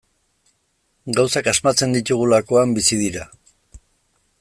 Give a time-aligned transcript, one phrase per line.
[1.19, 3.31] Gauzak asmatzen ditugulakoan bizi dira.